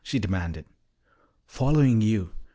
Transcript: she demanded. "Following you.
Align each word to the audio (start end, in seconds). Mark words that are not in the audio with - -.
she 0.03 0.17
demanded. 0.17 0.65
"Following 1.45 2.01
you. 2.01 2.31